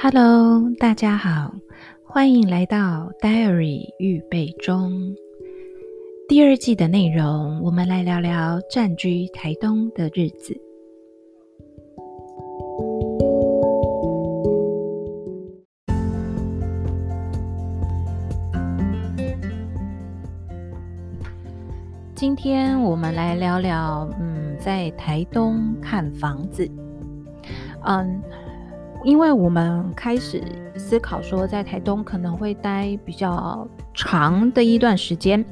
[0.00, 1.52] Hello，大家好，
[2.04, 4.92] 欢迎来到 Diary 预备中
[6.28, 7.60] 第二季的内容。
[7.64, 10.56] 我们来聊聊暂居台东的日子。
[22.14, 26.70] 今天我们来聊聊，嗯，在台东看房子，
[27.84, 28.22] 嗯。
[29.04, 30.42] 因为我们开始
[30.76, 35.44] 思考说，在台东可能会待比较长的一段时间，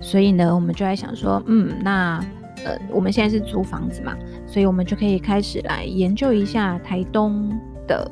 [0.00, 2.24] 所以呢，我们就在想说，嗯，那
[2.64, 4.16] 呃，我们现在是租房子嘛，
[4.46, 7.50] 所以我们就可以开始来研究一下台东
[7.88, 8.08] 的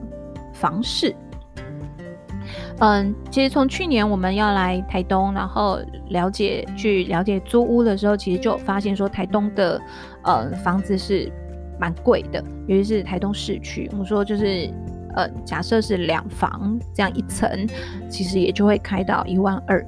[0.52, 1.14] 房市。
[2.80, 9.80] 嗯，其实从去年我们要来台东，然后了解去了解租屋的时候，其实就发现说，台东的
[10.24, 11.30] 呃房子是。
[11.81, 13.89] 蛮贵的，尤其是台东市区。
[13.92, 14.70] 我们说就是，
[15.14, 17.67] 呃，假设是两房这样一层，
[18.09, 19.84] 其实也就会开到一万二。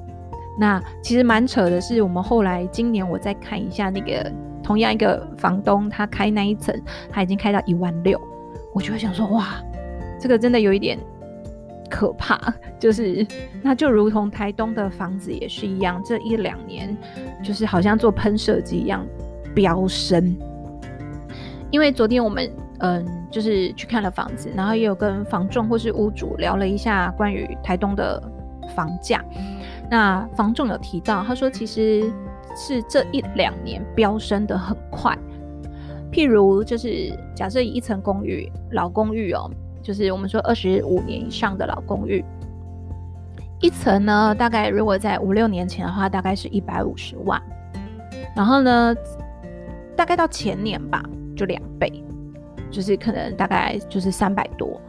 [0.59, 4.31] 那其实蛮扯的是，我们后来今年我再看一下那个
[4.63, 6.75] 同样一个房东，他开那一层，
[7.09, 8.19] 他已经开到一万六。
[8.73, 9.61] 我就会想说，哇，
[10.19, 10.97] 这个真的有一点
[11.89, 12.39] 可怕。
[12.79, 13.25] 就是，
[13.61, 16.95] 那就如同台东的房子也是一样，这一两年
[17.43, 19.05] 就是好像做喷射机一样
[19.55, 20.35] 飙升。
[21.73, 22.47] 因为昨天我们
[22.81, 28.21] 嗯，就是去看了房子，然后也有跟房仲或是屋主聊了一下关于台东的
[28.75, 29.25] 房价。
[29.89, 32.13] 那房仲有提到，他说其实
[32.55, 35.17] 是这一两年飙升的很快。
[36.11, 39.49] 譬如就是假设一层公寓，老公寓哦，
[39.81, 42.23] 就是我们说二十五年以上的老公寓，
[43.61, 47.41] 一层呢大概如果在五六年前的话，大概是一百五十万。
[48.35, 48.95] 然后呢，
[49.95, 51.03] 大概到前年吧。
[51.43, 51.91] 就两倍，
[52.71, 54.79] 就是可能大概就是三百多，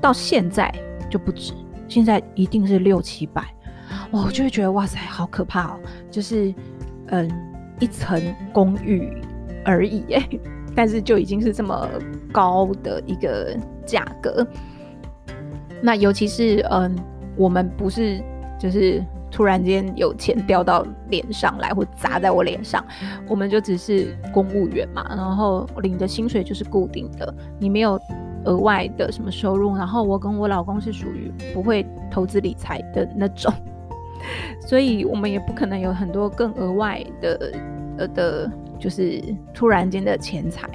[0.00, 0.72] 到现在
[1.10, 1.52] 就不止，
[1.88, 3.42] 现在一定是六七百，
[4.12, 5.80] 我就会觉得哇塞，好可怕哦！
[6.08, 6.54] 就是
[7.08, 7.28] 嗯，
[7.80, 8.22] 一层
[8.52, 9.12] 公寓
[9.64, 10.28] 而已哎，
[10.72, 11.88] 但是就已经是这么
[12.30, 14.46] 高的一个价格。
[15.82, 16.94] 那尤其是嗯，
[17.36, 18.22] 我们不是
[18.56, 19.04] 就是。
[19.30, 22.84] 突然间有钱掉到脸上来，或砸在我脸上，
[23.28, 28.00] 我们就只是公务员嘛，然后领的薪水就是固定的，你没有
[28.44, 29.76] 额外的什么收入。
[29.76, 33.52] 然后我跟我老公是属于不会投资理财的那种，
[34.66, 37.52] 所以我们也不可能有很多更额外的
[37.98, 39.22] 呃的，就是
[39.52, 40.68] 突然间的钱财。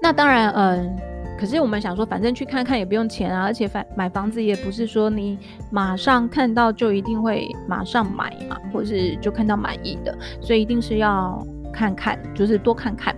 [0.00, 0.96] 那当然，嗯。
[1.44, 5.38] 可是我们想说，反正去看看也不用钱啊，而且反买房子也不是说你
[5.70, 13.14] 马上看到就一定会马上买嘛，或是就看到满意的，所以一定是要看看，就是多看看。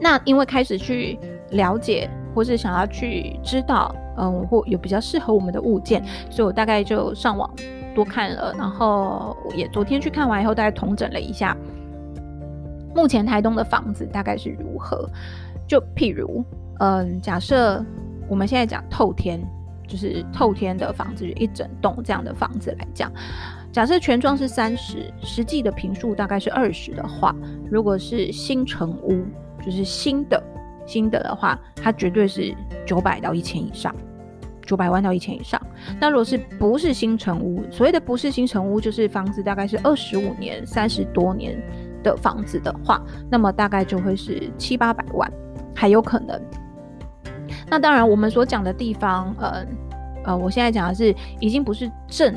[0.00, 1.18] 那因为开始去
[1.50, 7.54] 了解，或是想要去知道，嗯，或有比较适合我们的物件，所以我大概就上网
[7.94, 11.54] 多看了，然后也昨天去看完以后，大概统整了一下，
[12.94, 15.06] 目前台东的房子大概是如何。
[15.64, 16.44] 就譬如，
[16.82, 17.84] 嗯，假设
[18.28, 19.40] 我们现在讲透天，
[19.86, 23.08] 就是透天的房子，一整栋这样的房子来讲，
[23.70, 27.32] 假设权状是三十，实际的坪数大概是二十的话，
[27.70, 29.22] 如果是新城屋，
[29.64, 30.42] 就是新的
[30.84, 32.52] 新的的话，它绝对是
[32.84, 33.94] 九百到一千以上，
[34.66, 35.64] 九百万到一千以上。
[36.00, 41.56] 那如果是不是新城屋，所谓的不是新城屋，就是房子大概是二十五年、三十多年
[42.02, 43.00] 的房子的话，
[43.30, 45.32] 那么大概就会是七八百万。
[45.76, 46.42] 还有可能。
[47.68, 49.66] 那当然，我们所讲的地方，呃，
[50.24, 52.34] 呃，我现在讲的是已经不是正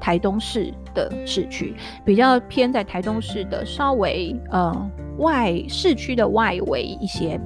[0.00, 7.38] 台东市的市区，比较偏在台东市的稍微呃外市区的外围一些，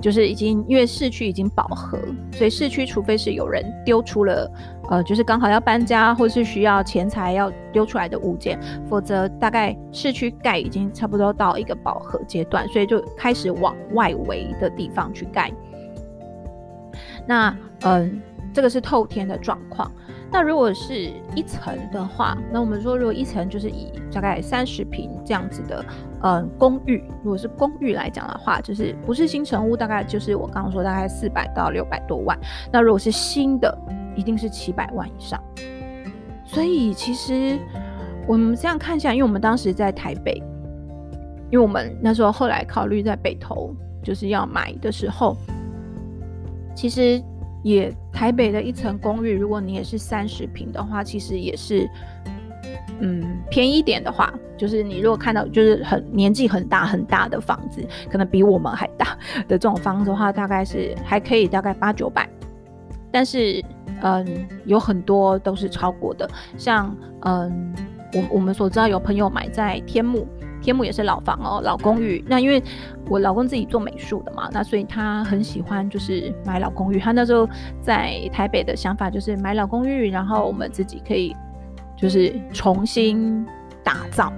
[0.00, 1.98] 就是已经因为市区已经饱和，
[2.32, 4.50] 所以市区除非是有人丢出了，
[4.90, 15.50] 呃，就是刚好要搬家或是需要钱财要丢出来的物件，否则大概市区盖已经差不多到一个饱和阶段，所以就开始往外围的地方去盖。
[17.28, 18.20] 那嗯，
[18.54, 19.92] 这个是透天的状况。
[20.30, 25.84] 那如果是一层的话，那我们说如果一层就是以大概三十平这样子的
[26.22, 32.38] 嗯公寓，如果是公寓来讲的话，就是不是新城屋，大概就是我刚刚说大概四百到六百多万。
[32.72, 33.78] 那如果是新的，
[34.16, 35.38] 一定是七百万以上。
[36.44, 37.58] 所以其实
[38.26, 40.42] 我们这样看一下，因为我们当时在台北，
[41.50, 45.36] 因为我们那时候后来考虑在北投就是要买的时候。
[46.78, 47.20] 其实
[47.64, 51.90] 也台北的一层公寓，如果你也是三十平的话，其实也是，
[53.00, 53.20] 嗯，
[53.50, 59.06] 便宜一点的话，就是你如果看到就是很年纪很大很大的房子，可能比我们还大
[59.48, 62.28] 的这种房子的话，大概是还可以大概八九百
[63.10, 63.60] 但是
[64.02, 67.74] 嗯，有很多都是超过的，像嗯，
[68.14, 70.24] 我我们所知道有朋友买在天母。
[70.60, 72.24] 天母也是老房哦，老公寓。
[72.26, 72.62] 那因为
[73.08, 76.98] 我老公自己做美术的嘛，那所以他很喜欢就是买老公寓。
[76.98, 77.48] 他那时候
[77.80, 81.34] 在台北的想法就是买老公寓，然后我们自己可以
[81.96, 83.46] 就是重新
[83.82, 84.32] 打造，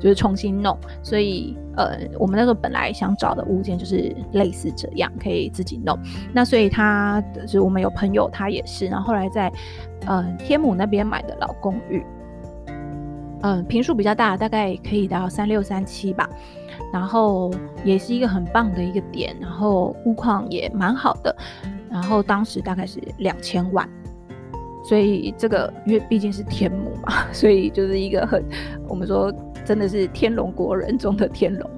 [0.00, 0.76] 就是重新弄。
[1.02, 5.98] 所以呃，我们那时候本来想找的物件就是类似这样，可以自己弄。
[6.32, 9.52] 那所以他就是我们有朋友他也是，然后后来在
[10.06, 12.02] 呃天母那边买的老公寓。
[13.46, 16.28] 嗯，坪数比较大，大概可以到三六三七吧，
[16.92, 17.48] 然后
[17.84, 21.36] 也是一个很棒的一个点，然后屋况也蛮好的，
[21.88, 23.88] 然后当时大概是两千万，
[24.82, 28.44] 所以这个因为毕竟是天母嘛， 所以就是一个很
[28.88, 29.32] 我们说
[29.64, 31.70] 真的是天龙国人中的天龙，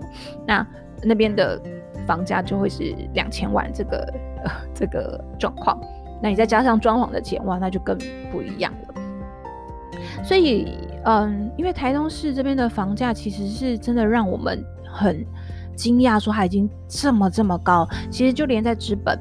[0.47, 0.67] 那
[1.03, 1.61] 那边的
[2.07, 4.11] 房价就会是两千万这个
[4.43, 5.79] 呃 这个状况，
[6.23, 7.95] 那你再加上装潢的钱哇，那就更
[8.33, 10.88] 不一样了，所以。
[11.05, 15.25] 嗯，因为台东市这边的房价其实是真的让我们很
[15.75, 17.89] 惊讶，说它已经这么这么高。
[18.11, 19.19] 其实就连在资本，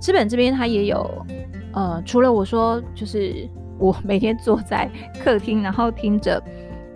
[0.00, 1.08] 资本这边它也有，
[1.72, 3.48] 呃，除了我说，就是
[3.78, 4.90] 我每天坐在
[5.22, 6.42] 客厅，然后听着。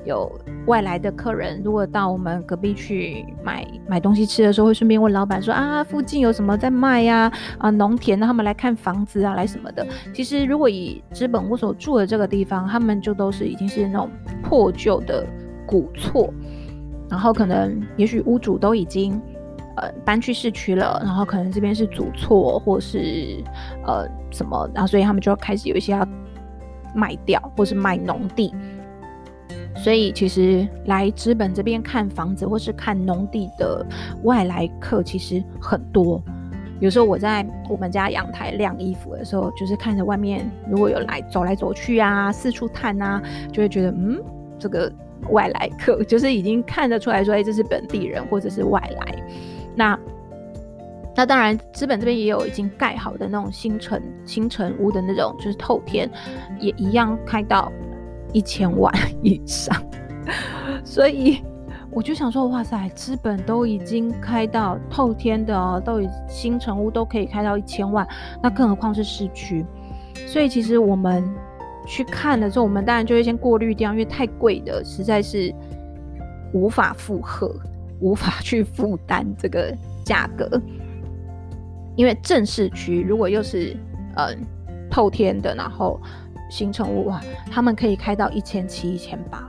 [0.04, 0.30] 有
[0.66, 7.30] 外来的客人，如果到我们隔壁去买买东西吃的时候，会顺便问老板说啊，附近有什么在卖呀？
[7.58, 9.86] 啊，农田，他们来看房子啊，来什么的。
[10.14, 14.08] 其实，如果以资本我所住的这个地方，他们就都是已经是那种
[14.42, 15.26] 破旧的
[15.66, 16.32] 古厝，
[17.08, 19.20] 然后可能也许屋主都已经
[19.76, 23.44] 呃搬去市区了，然后可能这边是祖厝或是
[23.86, 26.08] 呃什么，然后所以他们就要开始有一些要
[26.94, 28.54] 卖掉，或是卖农地。
[29.76, 33.86] 所以其实来资本这边看房子或是看农地的
[34.24, 36.22] 外来客其实很多。
[36.80, 43.22] 有时候我在我们家阳台晾衣服的时候，就是看着外面如果有来走来走去啊，四处探啊，
[43.52, 44.18] 就会觉得嗯，
[44.58, 44.90] 这个
[45.28, 49.14] 外来客就是已经看得出来说，哎，这是本地人或者是外来。
[49.76, 49.98] 那
[51.14, 56.10] 那当然，资本这边也有已经盖好的那种新城新城屋的那种，就是透天，
[56.58, 57.70] 也一样开到。
[58.32, 58.92] 一千万
[59.22, 59.74] 以上，
[60.84, 61.42] 所以
[61.90, 68.06] 我就想说，哇塞，资本都已经开到透天的哦，都已新城屋都可以开到一千万，
[68.42, 69.64] 那更何况是市区。
[70.26, 71.28] 所以其实我们
[71.86, 75.52] 去看的时候，我们当然就会先过滤掉，因为太贵的实在是
[76.52, 77.54] 无法负荷，
[78.00, 79.74] 无法去负担这个
[80.04, 80.48] 价格。
[81.96, 83.76] 因为正市区如果又是
[84.16, 84.38] 嗯
[84.90, 86.00] 透天的，然后。
[86.50, 87.20] 新成屋哇，
[87.50, 89.48] 他们可以开到一千七、一千八，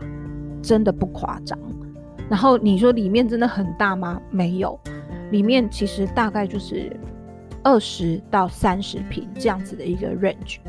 [0.61, 1.57] 真的不夸张。
[2.29, 4.21] 然后你说里面真的很大吗？
[4.29, 4.79] 没有，
[5.31, 6.95] 里面其实大概就是
[7.63, 10.59] 二十到三十平这样子的一个 range。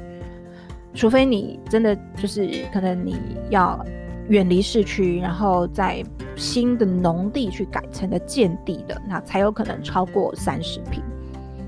[0.94, 3.17] 除非你真的就是可能你
[3.50, 3.85] 要
[4.28, 6.02] 远离市区，然后在
[6.37, 11.02] 新的农地去改成的建地的，那才有可能超过三十平。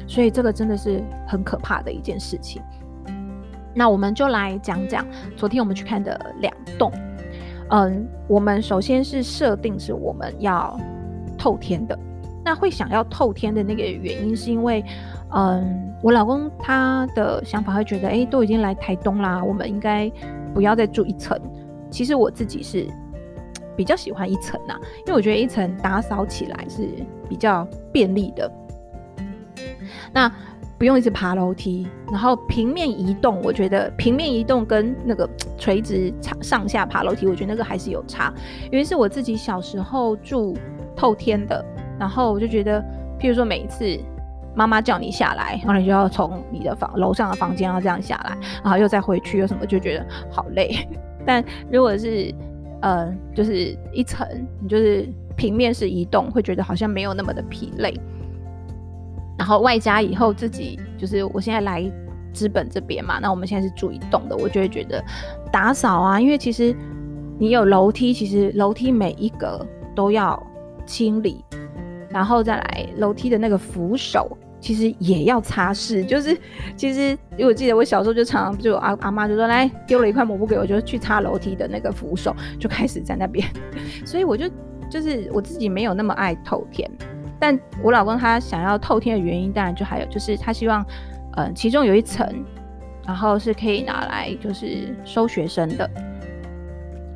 [0.06, 2.60] 所以这个真的是很可怕的一件事情。
[3.74, 5.04] 那我们就来讲讲
[5.36, 6.92] 昨天我们去看的两栋。
[7.70, 10.78] 嗯，我们首先是设定是我们要
[11.36, 11.98] 透天的。
[12.44, 14.84] 那会想要透天的那个原因，是因为，
[15.30, 20.12] 嗯，我老公他的想法会觉得，哎，都已经来台东啦，我们应该
[20.52, 21.38] 不要再住一层。
[21.90, 22.86] 其实我自己是
[23.74, 26.86] 比较喜欢一层呐，因为我觉得一层打扫起来是
[27.28, 28.52] 比较便利的。
[30.12, 30.30] 那。
[30.78, 38.32] 不用一直爬楼梯，然后平面移动，我觉得平面移动跟那个垂直上下爬楼梯，我觉得那个还是有差。
[38.70, 40.56] 因为是我自己小时候住
[40.96, 41.64] 透天的，
[41.98, 42.80] 然后我就觉得，
[43.18, 43.98] 譬如说每一次
[44.54, 50.88] 妈妈叫你下来，然后你就要从你的房楼上的房间要这样下来，然后又再回去，又什么就觉得好累。
[51.24, 52.34] 但如果是
[52.82, 54.26] 呃，就是一层，
[54.60, 57.98] 你就是平面式移动，会觉得好像没有那么的疲累。
[59.38, 61.90] 然后外加以后自己就是我现在来
[62.32, 65.02] 资本这边嘛，那我们现在是住一栋的，我就会觉得
[65.52, 66.74] 打扫啊，因为其实
[67.38, 70.40] 你有楼梯，其实楼梯每一格都要
[70.86, 71.44] 清理，
[72.10, 76.04] 然后再来楼梯的那个扶手其实也要擦拭。
[76.04, 76.36] 就是
[76.76, 83.46] 其实因为我记得我小时候就常常就阿阿妈就说，来丢了一块抹布给我，就去擦楼梯的那个扶手，就开始在那边，
[84.04, 84.48] 所以我就
[84.90, 86.90] 就是我自己没有那么爱透天。
[87.38, 90.82] 但我老公他想要透天的原因，当然就还有就是他希望，
[91.36, 92.26] 嗯、呃，其中有一层，
[93.06, 95.88] 然后是可以拿来就是收学生的，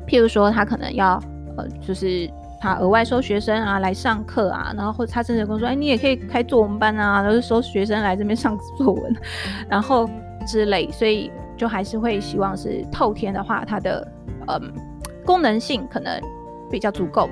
[0.07, 1.21] 譬如说他可能要，
[1.57, 9.15] 呃，就是他额外收学生啊来上课啊，然后或者他甚至跟我说，哎，你也可以开作文班啊，都、是收学生来这边上作文，
[9.69, 10.09] 然后
[10.45, 14.05] 之类，所以就还是会希望是透天的话，它的
[14.47, 14.73] 嗯
[15.25, 16.19] 功能性可能
[16.69, 17.29] 比较足够。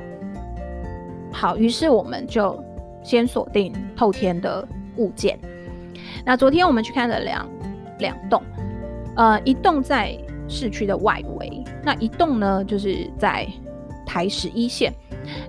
[1.31, 2.63] 好，于是我们就
[3.07, 5.39] 先锁定透天的物件。
[6.25, 7.49] 那昨天我们去看了两
[7.99, 8.43] 两栋，
[9.15, 10.17] 呃，一栋在
[10.49, 13.47] 市区的外围，那一栋呢就是在
[14.05, 14.93] 台十一线。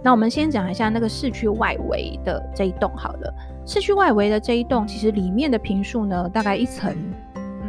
[0.04, 3.34] 那我们先讲一下那个市区外围的这一栋好了。
[3.66, 6.96] 市区外围的这一栋，其实里面的坪数呢，大概一层，
[7.34, 7.68] 嗯，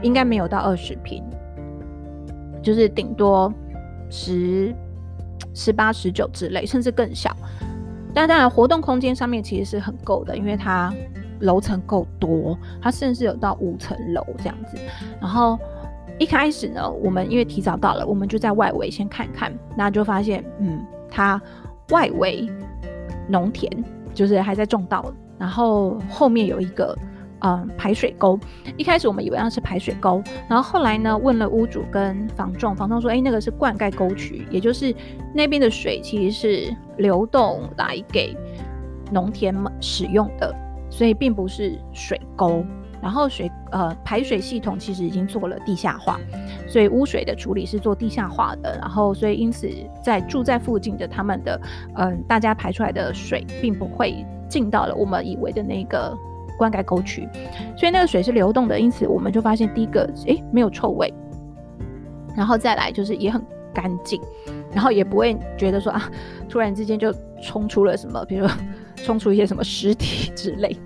[0.00, 1.22] 应该没有到二十坪，
[2.62, 3.52] 就是顶多
[4.08, 4.74] 十、
[5.52, 7.36] 十八、十九之类，甚至更小。
[8.14, 10.92] 但当然，活动空间上面其实是很够的，因为它
[11.40, 14.76] 楼层够多，它甚至有到五层楼这样子。
[15.20, 15.58] 然后
[16.18, 21.40] 一开始呢，我们因为提早到了，我们就在外围先看看，那就发现，嗯，它
[21.90, 22.48] 外围
[23.28, 23.70] 农田。
[24.14, 26.96] 就是还在种稻，然后后面有一个
[27.40, 28.38] 嗯排水沟。
[28.76, 34.94] 一开始我们以为那是排水沟，然后后来呢，问了屋主跟房仲，房仲说，哎，那个是灌溉沟渠，也就是
[35.34, 38.36] 那边的水其实是流动来给
[39.12, 40.54] 农田使用的，
[40.90, 42.64] 所以并不是水沟。
[43.00, 46.18] 然后水呃排水系统其实已经做了地下化，
[46.66, 48.76] 所以污水的处理是做地下化的。
[48.80, 49.70] 然后所以因此
[50.02, 51.60] 在住在附近的他们的
[51.94, 56.12] 嗯、大家排出来的水并不会进到了我们以为的那个
[56.58, 57.26] 灌溉沟渠，
[57.76, 58.78] 所以那个水是流动的。
[58.78, 61.10] 因此我们就发现第一个诶没有臭味，
[62.36, 64.20] 然后再来就是也很干净，
[64.74, 66.10] 然后也不会觉得说啊
[66.48, 68.56] 突然之间就冲出了什么，比如说
[68.96, 70.76] 冲出一些什么尸体之类。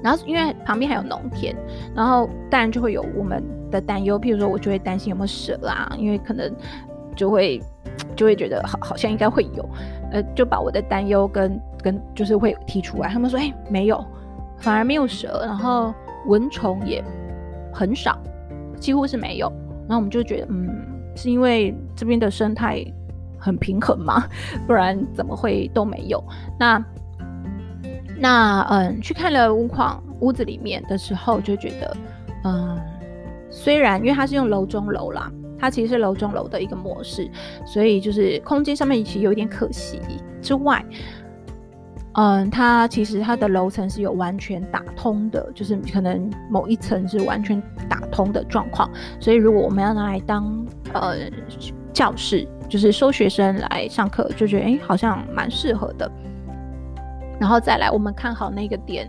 [0.00, 1.54] 然后因为旁边还有农田，
[1.92, 6.54] 然后当然就会有我们的担忧，譬如说我就会担心有没有蛇啊，因为可能
[7.16, 7.60] 就会
[8.14, 9.68] 就会觉得好好像应该会有，
[10.12, 13.08] 呃，就把我的担忧跟跟就是会提出来。
[13.08, 14.02] 他们说，哎，没有，
[14.60, 15.94] 反而没有蛇，然后
[16.26, 17.02] 蚊虫也
[17.72, 18.18] 很少，
[18.78, 19.52] 几乎是没有。
[19.88, 20.68] 然后我们就觉得，嗯，
[21.16, 22.84] 是因为这边的生态
[23.38, 24.24] 很平衡嘛？
[24.66, 26.22] 不然怎么会都没有？
[26.58, 26.84] 那。
[28.20, 31.96] 那嗯，去看了屋况屋子里面的时候，就觉得，
[32.42, 32.76] 嗯，
[33.48, 37.30] 虽然因为它是用楼中楼啦，它其实是楼中楼的一个模式，
[37.64, 40.00] 所以就是空间上面其实有一点可惜
[40.42, 40.84] 之外，
[42.14, 51.16] 嗯，它其实它的楼层是有完全打通的，就是可能某一层是完全打通的状况，所以如果我们要拿来当呃
[51.92, 56.10] 教室，就是收学生来上课，就觉得诶，好像蛮适合的。
[57.38, 59.08] 然后再来，我们看好那个点，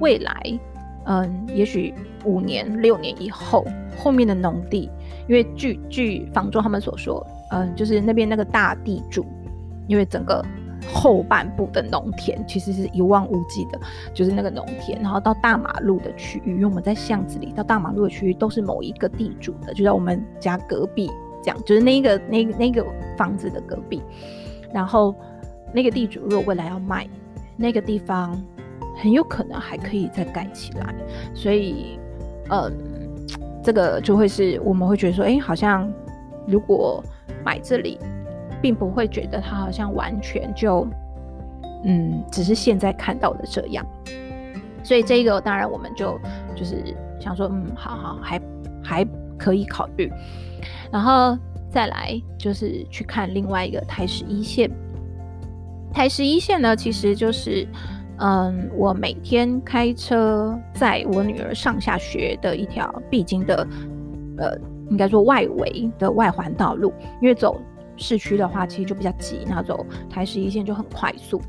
[0.00, 0.60] 未来，
[1.04, 3.64] 嗯，也许五年、六年以后，
[3.96, 4.90] 后面的农地，
[5.28, 9.24] 因为据据房仲他们所说，嗯，就是那边那个大地主，
[9.86, 10.44] 因为整个
[10.92, 13.80] 后半部的农田其实是一望无际的，
[14.12, 21.10] 就是那个农田，然后到大马路的区域，因为我们在巷子里，到大马路的区域都是某一个地主的，就在我们家隔壁，
[21.42, 22.84] 这样，就是那个那那个
[23.16, 24.02] 房子的隔壁，
[24.72, 25.14] 然后
[25.72, 27.06] 那个地主如果未来要卖。
[27.60, 28.40] 那个地方
[28.96, 30.94] 很有可能还可以再盖起来，
[31.34, 31.98] 所以，
[32.50, 32.72] 嗯，
[33.64, 35.92] 这个就会是我们会觉得说，哎，好像
[36.46, 37.02] 如果
[37.44, 37.98] 买这里，
[38.60, 40.86] 并不会觉得它好像完全就，
[41.84, 43.84] 嗯，只是现在看到的这样。
[44.82, 46.18] 所以这个当然我们就
[46.54, 46.82] 就是
[47.20, 48.40] 想说，嗯，好好，还
[48.82, 50.10] 还可以考虑，
[50.90, 51.36] 然后
[51.70, 54.70] 再来就是去看另外一个台十一线。
[55.92, 57.66] 台十一线呢，其实就是，
[58.18, 63.66] 嗯，我每天开车载我女儿上下学的一条必经的，
[64.36, 64.56] 呃，
[64.90, 66.92] 应该说外围的外环道路。
[67.20, 67.60] 因为走
[67.98, 71.42] 市区的话，其实就比较急，那走台十一线就很快速。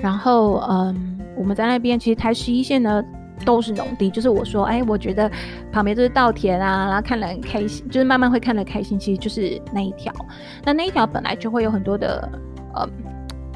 [0.00, 3.02] 然后，嗯，我们在那边其实台十一线呢
[3.44, 5.30] 都是农地，就是我说，哎，我觉得
[5.70, 8.98] 旁边就是稻田啊，然后看了很开心，就是慢慢会看得开心。
[8.98, 10.12] 其实就是那一条，
[10.64, 12.28] 那那一条本来就会有很多的。
[12.74, 12.88] 呃，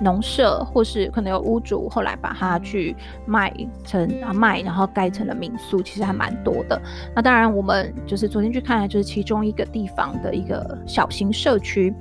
[0.00, 3.50] 农舍或是可能有屋主后来把它去卖
[3.82, 6.78] 成啊卖，然后盖成了民宿，其实还蛮多的。
[7.14, 11.94] 那当然，我们就是昨天去看，就是其中一个地方的一个小型社区。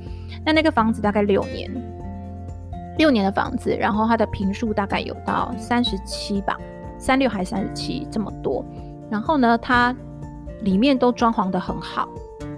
[0.44, 1.72] 那那个房子大概六年，
[2.98, 6.58] 六年的房子，然后它的坪数大概有到三十七吧，
[6.98, 8.66] 三六还是三十七这么多。
[9.10, 9.96] 然后呢，它
[10.62, 12.10] 里面都装潢的很好。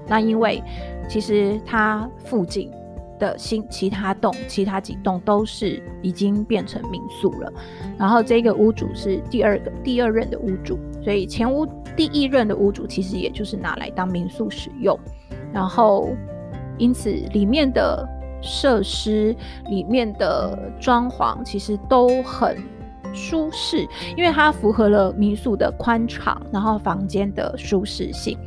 [0.08, 0.63] 那因为
[1.08, 2.72] 其实它附近。
[3.20, 7.52] 的新其他栋，其他几栋都是已经变成民宿了。
[7.98, 14.98] 然后这个屋主是第二个第二任的屋主，所以前屋第一任的屋主其实也就是拿来当民宿使用。
[15.54, 16.10] 然后
[16.78, 18.08] 因此里面的
[18.42, 19.36] 设施、
[19.70, 22.56] 里面的装潢其实都很
[23.14, 28.38] 舒适，因为它符合了民宿的宽敞，然后房间的舒适性，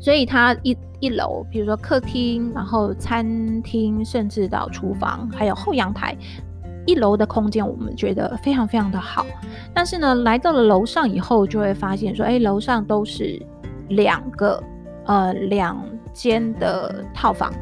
[0.00, 6.16] 所以它一一楼，比如说客厅，然后餐厅，甚至到厨房，还有后阳台，
[6.86, 9.26] 一楼的空间我们觉得非常非常的好。
[9.72, 13.40] 但是呢，来到了楼上以后，就会发现说，哎，楼上都是
[13.90, 14.62] 两个
[15.04, 15.80] 呃两
[16.12, 17.52] 间的套房。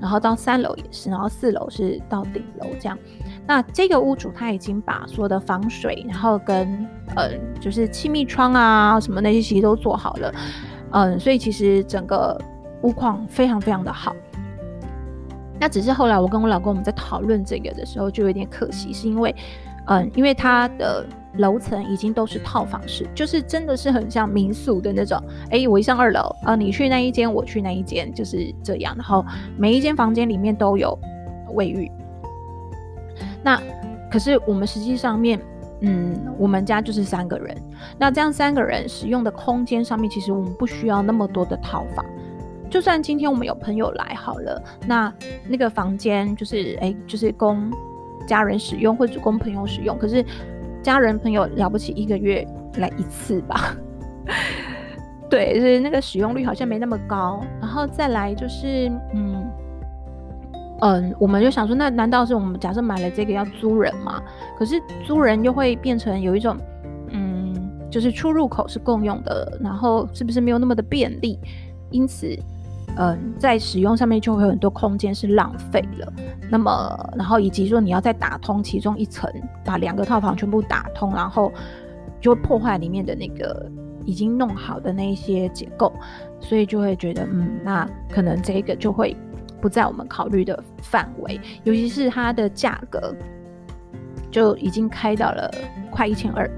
[0.00, 2.98] 然后到三楼也是，然后四楼是到顶楼这样。
[3.46, 6.84] 那这个屋主他已经把所有的防水，然后跟
[7.14, 10.34] 嗯，就是气密窗啊什么那些其实都做好了，
[10.92, 12.40] 嗯，所以其实整个
[12.82, 14.14] 屋况非常非常的好。
[15.60, 19.34] 那只是后来我跟我老公我们在讨论这个的时候就有点可惜，是因为
[19.86, 21.04] 嗯，因为他的。
[21.38, 25.18] 楼层已经都是套房式，就是真的是很像民宿的那种。
[25.50, 28.94] 哎、我一上二楼啊，你去那一间，我去那一间，就是这样。
[28.94, 29.24] 然后
[29.56, 30.94] 每一间房间里面都有
[31.54, 31.90] 卫浴。
[33.42, 33.58] 那
[34.10, 35.40] 可是我们实际上面，
[35.82, 37.56] 嗯，我们家就是三个人。
[37.98, 42.04] 那这样三个人使用的空间上面，其实我们不需要那么多的套房。
[42.70, 45.12] 就算今天我们有朋友来好了，那
[45.46, 47.70] 那个房间就是哎、就是供
[48.26, 50.24] 家人使用或者供朋友使用，可是。
[50.82, 52.44] 家人朋友了不起一个月
[52.78, 53.72] 来一次吧，
[55.30, 57.40] 对，就是那个使用率好像没那么高。
[57.60, 59.41] 然后再来就是，嗯
[60.82, 64.22] 嗯，我们就想说，那难道是我们假设买了这个要租人吗？
[64.58, 66.56] 可是租人又会变成有一种，
[67.10, 67.54] 嗯，
[67.90, 71.38] 就是出入口是共用的，然后是不是没有那么的便利？
[71.90, 72.38] 因此。
[72.98, 76.12] 嗯，在使用上面就会有很多空间是浪费了。
[76.50, 79.32] 那么，然后以及说你要再打通其中一层，
[79.64, 81.50] 把两个套房全部打通，然后
[82.20, 83.66] 就破坏里面的那个
[84.04, 85.90] 已经弄好的那一些结构，
[86.38, 89.16] 所以就会觉得，嗯，那可能这个就会
[89.62, 93.14] 不在我们考虑的范围，尤其是它的价格
[94.30, 95.50] 就已经开到了
[95.90, 96.50] 快一千二。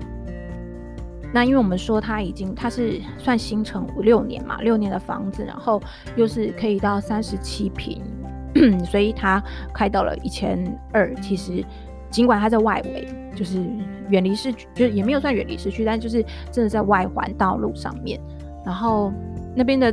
[1.32, 5.82] 那因为我们说它已经，它是算新城五六年嘛，六年的房子，然后
[6.16, 8.00] 又是可以到三十七平，
[8.86, 9.42] 所以它
[9.74, 11.12] 开到了一千二。
[11.16, 11.64] 其实
[12.08, 13.62] 尽管它在外围，就是
[14.08, 18.20] 远离市区，就是也没有算远离市区，但就是真的在外环道路上面。
[18.64, 19.12] 然后
[19.56, 19.92] 那边的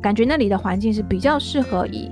[0.00, 2.08] 感觉，那里的环境是比较适合以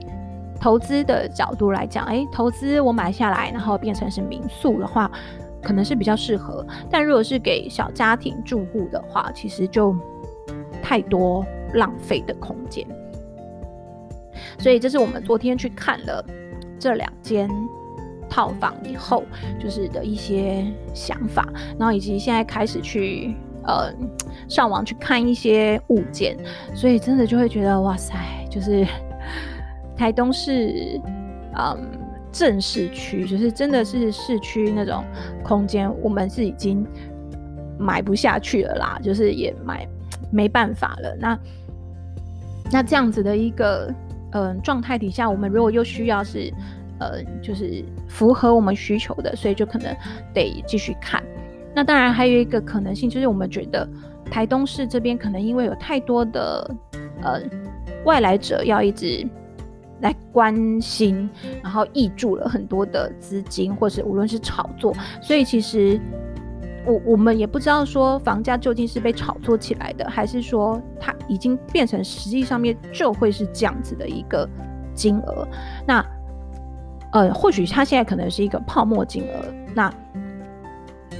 [0.60, 5.10] 投资的角度来讲，哎，投资我买下来，然后变成是民宿的话。
[5.62, 9.96] 可能是比较适合，但如果是给小家庭住户的话，其实就
[10.80, 12.86] 太多浪费的空间。
[14.60, 16.24] 所以这是我们昨天去看了
[16.78, 17.50] 这两间
[18.28, 19.24] 套房以后，
[19.58, 20.64] 就是的一些
[20.94, 23.92] 想法，然后以及现在开始去呃
[24.48, 26.36] 上网去看一些物件，
[26.76, 28.14] 所以真的就会觉得哇塞，
[28.48, 28.86] 就是
[29.96, 31.00] 台东市，
[31.58, 31.76] 嗯。
[32.32, 35.02] 正市区就是真的是市区那种
[35.42, 36.86] 空间，我们是已经
[37.78, 39.88] 买不下去了啦，就是也买
[40.30, 41.16] 没办法了。
[41.18, 41.38] 那
[42.70, 43.90] 那这样子的一个
[44.32, 46.52] 嗯状态底下，我们如果又需要是
[47.00, 49.96] 呃就是符合我们需求的，所以就可能
[50.34, 51.22] 得继续看。
[51.74, 53.88] 那当然还有一个可能性，就是我们觉得
[54.30, 56.70] 台东市这边可能因为有太多的
[57.22, 57.40] 呃
[58.04, 59.26] 外来者要一直。
[60.00, 61.28] 来关心，
[61.62, 66.00] 然后挹注了很多的资金，或是无论是炒作，所以其实
[66.86, 74.48] 我我们也不知道说房价究竟是被炒作起来的，还是说它已经变成实际上面就会是这样子的一个
[74.94, 75.48] 金额。
[75.86, 76.04] 那
[77.12, 79.44] 呃，或许它现在可能是一个泡沫金额。
[79.74, 79.90] 那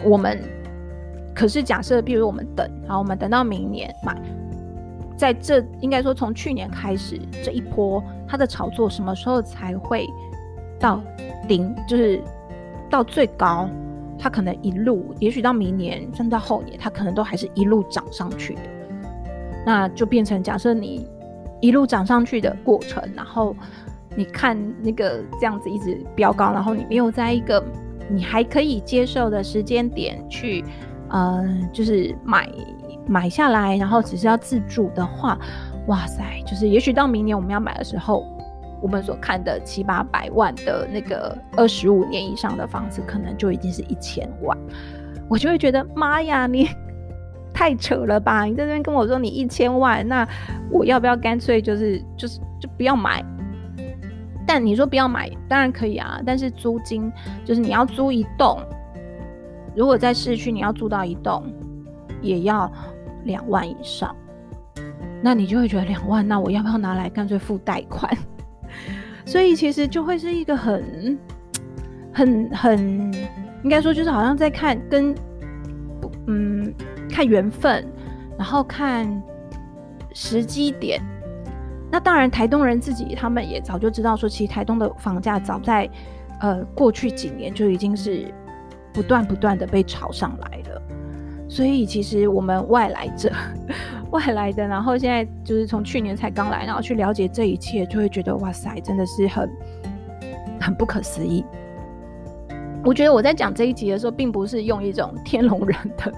[0.04, 0.38] 我们
[1.34, 4.14] 可是假设，比如我们等，然后我们等到明年买。
[5.16, 10.06] 在这应该说，从去年开始这一波，它的炒作什么时候才会
[10.78, 11.02] 到
[11.48, 11.74] 顶？
[11.88, 12.20] 就是
[12.90, 13.68] 到最高，
[14.18, 18.60] 它可能一路，也许到明年甚至到后年，它可能都还是一路涨上去的。
[19.64, 21.08] 那就变成假设你
[21.60, 23.56] 一路涨上去的过程，然后
[24.14, 27.64] 你看那个这样子一直飙高，然后你没有在一个
[28.10, 30.62] 你还可以接受的时间点去，
[31.08, 32.46] 呃，就是买。
[33.06, 35.38] 买下来，然后只是要自住的话，
[35.86, 38.26] 哇塞，就是也许到明年我们要买的时候，
[38.82, 44.58] 我们所看的七八百万的那个二十五年以上的房子，可能就已经是一千万，
[45.30, 46.68] 我就会觉得妈呀，你
[47.54, 48.44] 太扯了吧！
[48.44, 50.26] 你在这边跟我说你一千万，那
[50.70, 53.24] 我要不要干脆就是就是就不要买？
[54.46, 57.10] 但你说不要买，当然可以啊，但是租金
[57.44, 58.60] 就是你要租一栋，
[59.76, 61.44] 如果在市区你要租到一栋，
[62.20, 62.70] 也要。
[63.26, 64.14] 两万以上，
[65.22, 68.10] 那你就会觉得两万，那我要不要拿来干脆付贷款？
[69.26, 71.18] 所以其实就会是一个很、
[72.12, 73.12] 很、很，
[73.62, 75.14] 应该说就是好像在看跟
[76.28, 76.72] 嗯
[77.10, 77.84] 看缘分，
[78.38, 79.22] 然后看
[80.14, 81.02] 时机点。
[81.90, 85.88] 那当然，台东人自己他们也早就知道说，其实台东的房价早在
[86.40, 88.32] 呃过去几年就已经是
[88.92, 90.82] 不断不断的被炒上来了。
[91.48, 93.32] 所以其实我们外来者，
[94.10, 99.48] 外来的，然后现在就是从去年才刚来，然后去了解这一切，就会觉得哇塞，真的是很
[100.60, 101.44] 很不可思议。
[102.84, 106.12] 我觉得我在讲这一集的时候，并不是用一种天龙人的，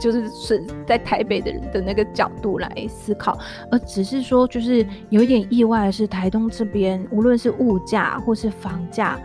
[0.00, 3.38] 就是是在台北的人的那个角度来思考，
[3.70, 9.20] 而只是说，就是有一点意外的是，台东这边无论是物价或是房价，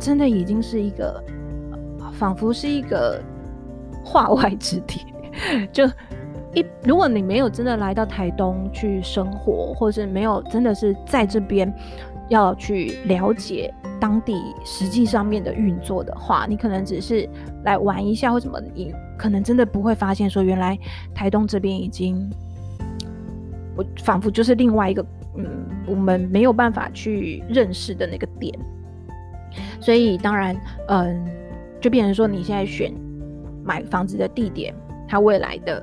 [0.00, 1.22] 真的已经是一个
[2.12, 3.22] 仿佛是一个。
[4.04, 5.00] 化外之地，
[5.72, 5.86] 就
[6.54, 11.72] 一如果你没有真的来到台东去生活，或是没有真的是在这边
[12.28, 17.28] 要去了解当地实际上面的运作的话，你可能只是
[17.64, 20.78] 来玩一下或什么，你可能真的不会发现说，原来
[21.14, 22.30] 台东这边已经，
[23.76, 25.04] 我仿佛就是另外一个
[25.36, 25.44] 嗯，
[25.88, 28.56] 我们没有办法去认识的那个点。
[29.80, 30.56] 所以当然，
[30.88, 31.24] 嗯，
[31.80, 32.92] 就变成说你现在选。
[33.64, 34.74] 买房子的地点，
[35.08, 35.82] 它未来的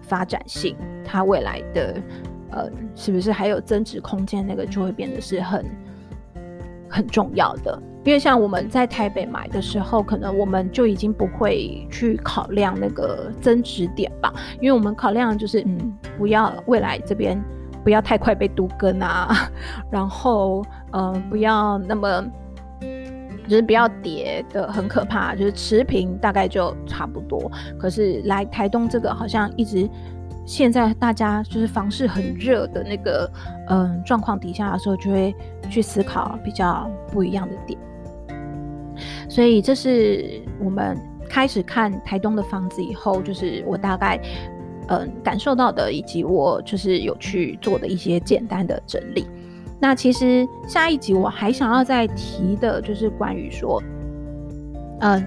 [0.00, 1.94] 发展性，它未来的
[2.50, 4.46] 呃，是不是还有增值空间？
[4.46, 5.64] 那个就会变得是很
[6.88, 7.80] 很重要的。
[8.04, 17.40] 因为像我们在台北买的时候，可能我们就已经不会去考量那个增值点吧，因为我们考量就是嗯，不要未来这边
[17.84, 19.28] 不要太快被都更啊，
[19.90, 22.24] 然后嗯、不要那么。
[23.48, 27.50] 就是不要跌的很可怕，就是持平大概就差不多。
[27.78, 29.88] 可是来台东这个好像一直
[30.46, 33.30] 现在大家就是房市很热的那个
[33.68, 35.34] 嗯状况底下的时候，就会
[35.70, 37.78] 去思考比较不一样的点。
[39.28, 40.96] 所以这是我们
[41.28, 44.20] 开始看台东的房子以后，就是我大概
[44.88, 49.26] 嗯感受到的，以及我就是有去做的一些简单的整理。
[49.82, 53.82] 那其实下一集我还想要再提的，就是关于说，
[55.00, 55.26] 嗯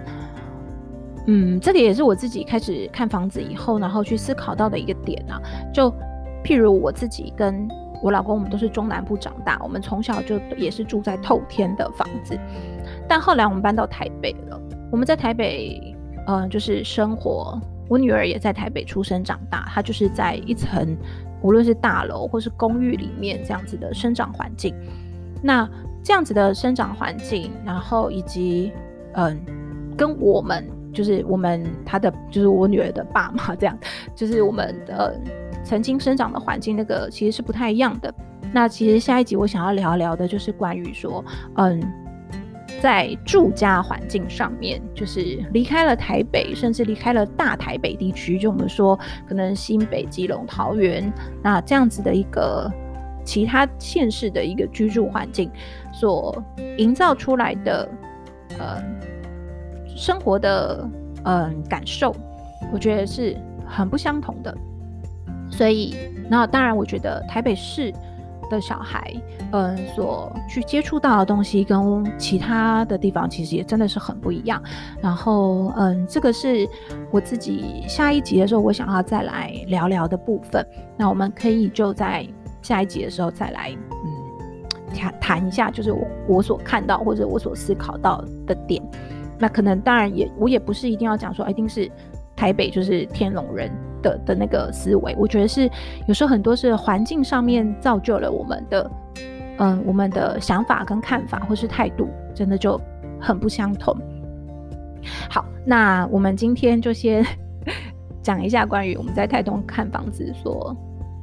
[1.28, 5.42] 嗯，这里也是我自己开始看房子以后，然后去思考到的一个点啊。
[5.74, 5.92] 就
[6.42, 7.68] 譬如我自己跟
[8.02, 12.40] 我老公，我们都是中南部长大，我们从小就也是住在透天的房子，
[13.10, 14.58] 但后来我们搬到台北了。
[14.90, 15.94] 我们在台北，
[16.28, 20.96] 嗯，就是生活，我女儿也在台北出生长大，她就是在一层。
[21.46, 24.74] 无论是大楼或是公寓里面这样子的生长环境，
[25.44, 25.70] 那
[26.04, 28.74] 这样子的生长环境，然后以及
[29.14, 29.40] 嗯，
[29.96, 33.78] 跟我们就是我们他的就是我女儿的爸妈这样，
[34.16, 35.16] 就是我们的
[35.64, 38.12] 曾经生长的环境，那个其实是不太一样的。
[38.52, 41.24] 那其实下一集我想要聊聊的就是关于说，
[41.58, 41.80] 嗯。
[42.86, 48.96] 在住家环境上面，就是离开了台北，甚至离开了大台北地区，就我们说
[49.28, 52.72] 可能新北、基隆、桃园，那这样子的一个
[53.24, 55.50] 其他县市的一个居住环境
[55.92, 56.40] 所
[56.78, 57.90] 营造出来的
[58.60, 58.80] 呃
[59.88, 60.88] 生活的
[61.24, 62.16] 嗯、呃、感受，
[62.72, 64.56] 我觉得是很不相同的。
[65.50, 65.96] 所以，
[66.30, 67.92] 那当然，我觉得台北市。
[68.50, 69.14] 的小孩，
[69.52, 74.62] 嗯，所去接触到的东西跟其他的地方其实也真的是很不一样。
[75.02, 76.68] 然后，嗯，这个是
[77.12, 80.66] 我自己下一集的时候我想要再来聊聊的部分。
[80.98, 82.28] 那我们可以就在
[82.62, 88.82] 下一集的时候再来，嗯，谈谈一下，就是我我所看到或者我所思考到的点。
[89.38, 91.92] 那可能当然也我也不是一定要讲说一定是
[92.36, 93.70] 台北就是天龙人。
[94.06, 95.68] 的的那个思维，我觉得是
[96.08, 98.92] 有时候很多是环境上面造就了我们的，
[99.58, 102.80] 嗯，我们的想法跟看法或是态度，真的就
[103.20, 103.98] 很不相同。
[105.28, 107.26] 好，那我们今天就先
[108.22, 110.76] 讲一下关于我们在台东看房子所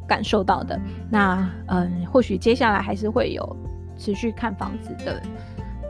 [0.09, 0.79] 感受到的。
[1.09, 3.57] 那嗯，或许接下来还是会有
[3.97, 5.23] 持续看房子的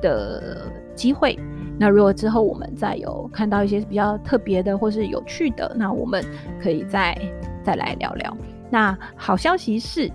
[0.02, 1.38] 的机会。
[1.82, 6.24] 那如果之后我们再有看到一些比较特别的或是有趣的，那我们
[6.62, 7.12] 可以再
[7.60, 8.36] 再来聊聊。
[8.70, 10.08] 那好消息是，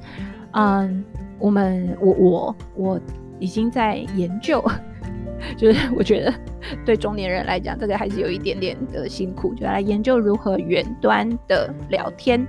[0.54, 1.04] 嗯，
[1.38, 3.02] 我们我我我
[3.38, 4.64] 已经在研究，
[5.60, 6.34] 就是我觉得
[6.86, 12.48] 对中年人来讲，这个还是有一点点的辛苦，就来研究如何远端的聊天。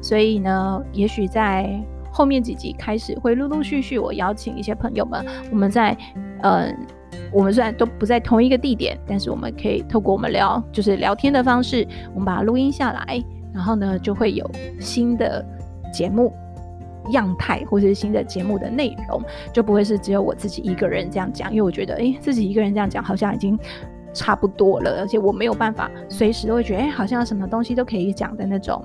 [0.00, 1.68] 所以呢，也许在
[2.12, 5.98] 后面几集开始会陆陆续续，我邀请一些朋友们，我们在
[6.42, 6.72] 嗯。
[7.32, 13.22] 我们虽然都不在同一个地点，但是我们可以透过我们聊，就是聊天的方式，我们把它录音下来，
[13.52, 14.48] 然后呢，就会有
[14.78, 15.44] 新的
[15.92, 16.32] 节目
[17.10, 19.20] 样态，或是新的节目的内容，
[19.52, 21.50] 就不会是只有我自己一个人这样讲。
[21.50, 23.58] 因为我觉得，诶，自己一个人这样讲，好像已经
[24.12, 28.84] 差不多了，而且我没有办法随时都会觉得，哎、欸，好像什么东西都可以讲的那种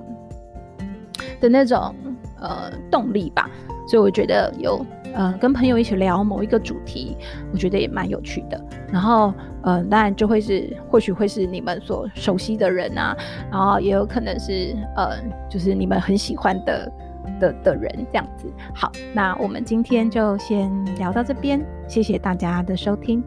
[1.40, 1.94] 的那种
[2.40, 3.48] 呃动力吧。
[3.86, 7.16] 所以我觉得有嗯跟朋友一起聊某一个主题，
[7.52, 8.60] 我觉得也蛮有趣的。
[8.92, 13.16] 然后嗯当然就会是或许会是你们所熟悉的人啊，
[13.50, 15.16] 然后也有可能是呃
[15.48, 16.92] 就是你们很喜欢的
[17.38, 18.46] 的的人这样子。
[18.74, 23.22] 好，那我们今天就先聊到这边，谢谢大家的收听。